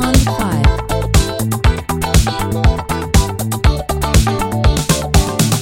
one. 0.00 0.39